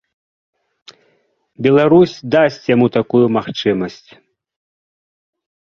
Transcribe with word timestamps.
Беларусі 1.67 2.17
дасць 2.37 2.59
яму 2.75 2.87
такую 2.97 3.23
магчымасць. 3.39 4.05